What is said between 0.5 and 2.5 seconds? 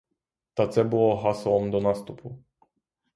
Та це було гаслом до наступу.